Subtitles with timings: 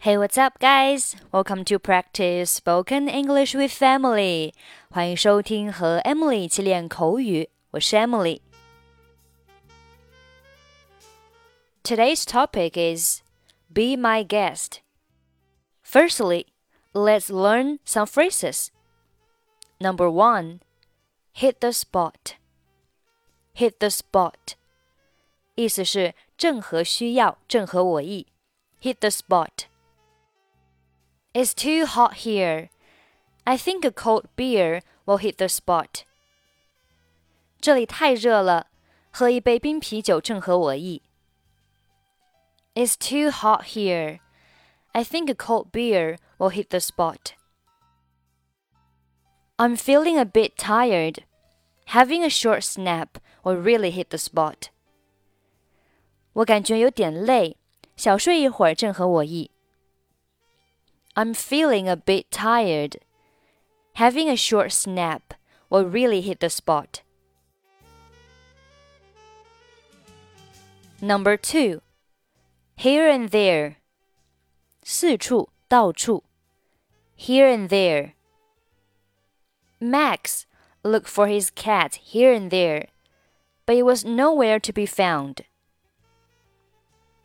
[0.00, 1.16] Hey, what's up, guys?
[1.32, 4.54] Welcome to practice spoken English with Emily.
[4.92, 8.40] 欢迎收听和 Emily 一起练口语，我是 Emily。
[11.82, 13.22] Today's topic is
[13.74, 14.82] Be My Guest.
[15.84, 16.46] Firstly,
[16.92, 18.68] let's learn some phrases.
[19.80, 20.60] Number one,
[21.34, 22.36] hit the spot.
[23.56, 24.54] Hit the spot.
[25.56, 28.28] 意思是正合需要，正合我意。
[28.80, 29.64] Hit the spot.
[31.37, 32.69] It's too hot here.
[33.45, 36.03] I think a cold beer will hit the spot.
[37.59, 38.67] 这里太热了，
[39.11, 41.01] 喝一杯冰啤酒正合我意。
[42.75, 44.19] It's too hot here.
[44.91, 47.33] I think a cold beer will hit the spot.
[49.57, 51.23] I'm feeling a bit tired.
[51.87, 54.69] Having a short snap will really hit the spot.
[56.33, 57.57] 我感觉有点累，
[57.95, 59.51] 小睡一会儿正合我意。
[61.17, 62.97] I'm feeling a bit tired.
[63.95, 65.33] Having a short snap
[65.69, 67.01] will really hit the spot.
[70.99, 71.81] Number two,
[72.75, 73.75] here and there.
[74.83, 76.23] 四处，到处。
[77.15, 78.13] Here and there.
[79.79, 80.45] Max
[80.83, 82.87] looked for his cat here and there,
[83.65, 85.45] but it was nowhere to be found.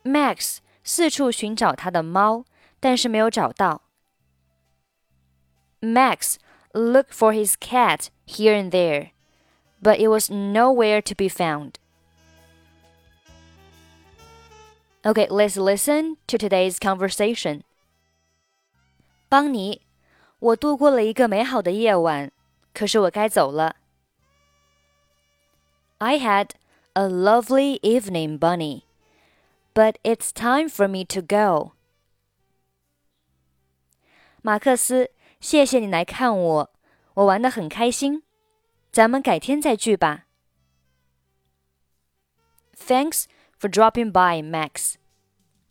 [0.03, 2.45] Max 四处寻找他的猫，
[2.79, 3.81] 但是没有找到。
[5.84, 6.38] Max
[6.74, 9.10] looked for his cat here and there,
[9.82, 11.78] but it was nowhere to be found.
[15.04, 17.62] Okay, let's listen to today's conversation.
[19.28, 19.82] 邦尼，
[20.38, 22.32] 我度过了一个美好的夜晚，
[22.72, 23.76] 可是我该走了。
[25.98, 26.50] I had
[26.94, 28.82] a lovely evening, Bonnie,
[29.74, 31.72] but it's time for me to go.
[34.42, 35.10] 马克思，
[35.43, 36.71] 谢谢你来看我，
[37.15, 38.23] 我玩得很开心。
[38.91, 40.25] 咱们改天再聚吧。
[42.75, 43.25] Thanks
[43.57, 44.95] for dropping by, Max.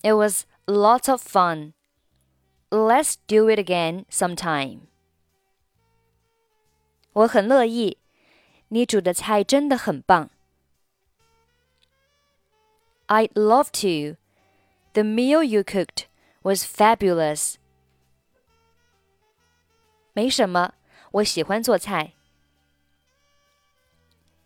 [0.02, 1.72] It was lots of fun.
[2.70, 4.82] Let's do it again sometime.
[7.12, 7.98] 我很乐意，
[8.68, 10.30] 你煮的菜真的很棒。
[13.08, 14.18] I'd love to.
[14.92, 16.04] The meal you cooked
[16.42, 17.54] was fabulous.
[20.12, 20.74] 没什么，
[21.12, 22.12] 我喜欢做菜。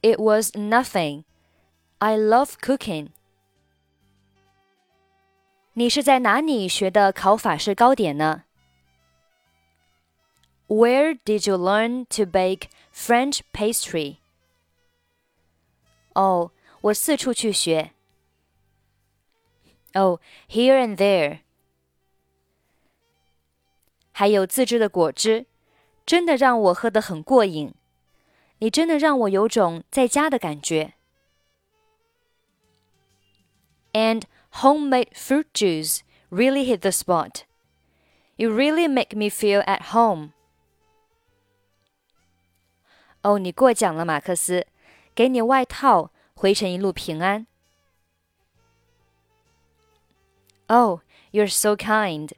[0.03, 1.25] It was nothing.
[1.99, 3.11] I love cooking.
[5.75, 8.45] 你是在哪里学的烤法式糕点呢？
[10.67, 14.19] Where did you learn to bake French pastry?
[16.15, 16.51] 哦，
[16.83, 17.93] 我四处去学。
[19.95, 21.41] Oh, here and there.
[24.13, 25.47] 还有自制的果汁。
[26.07, 27.75] 真的让我喝得很过瘾。
[28.59, 30.95] 你真的让我有种在家的感觉。
[33.93, 34.23] And
[34.53, 37.43] homemade fruit juice really hit the spot.
[38.37, 40.31] You really make me feel at home.
[43.23, 44.67] 哦，你过奖了，马克思。
[45.15, 47.47] 给你外套，回程一路平安。
[50.69, 51.01] Oh,
[51.33, 52.31] you're so kind.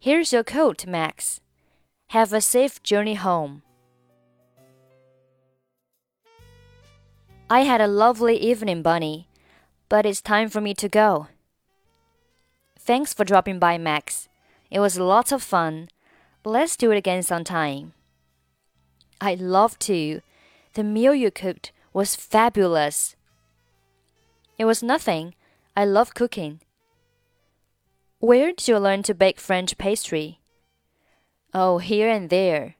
[0.00, 1.38] Here's your coat, Max.
[2.11, 3.61] Have a safe journey home.
[7.49, 9.29] I had a lovely evening, Bonnie,
[9.87, 11.27] but it's time for me to go.
[12.77, 14.27] Thanks for dropping by, Max.
[14.69, 15.87] It was lots of fun.
[16.43, 17.93] Let's do it again sometime.
[19.21, 20.19] I'd love to.
[20.73, 23.15] The meal you cooked was fabulous.
[24.57, 25.33] It was nothing.
[25.77, 26.59] I love cooking.
[28.19, 30.40] Where did you learn to bake French pastry?
[31.52, 32.74] Oh, here and there.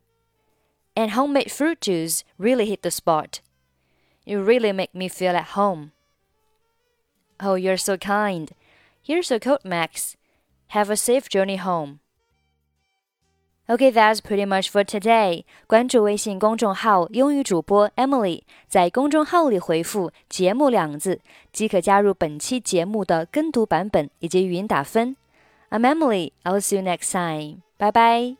[0.94, 3.40] And homemade fruit juice really hit the spot.
[4.24, 5.92] You really make me feel at home.
[7.38, 8.50] Oh, you're so kind.
[9.02, 10.16] Here's your coat, Max.
[10.68, 12.00] Have a safe journey home.
[13.68, 15.44] Okay, that's pretty much for today.
[15.66, 21.20] 关注微信公众号“英语主播 Emily”，在公众号里回复“节目”两字，
[21.52, 25.16] 即可加入本期节目的跟读版本以及语音打分。
[25.70, 26.32] I'm Emily.
[26.44, 27.62] I'll see you next time.
[27.78, 28.39] Bye bye.